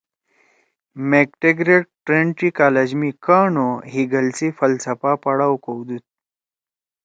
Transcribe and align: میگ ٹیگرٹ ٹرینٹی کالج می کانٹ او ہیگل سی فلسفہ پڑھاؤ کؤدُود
میگ 1.09 1.29
ٹیگرٹ 1.41 1.85
ٹرینٹی 2.05 2.49
کالج 2.59 2.89
می 2.99 3.09
کانٹ 3.25 3.55
او 3.63 3.69
ہیگل 3.93 4.27
سی 4.37 4.47
فلسفہ 4.59 5.11
پڑھاؤ 5.23 5.55
کؤدُود 5.63 6.03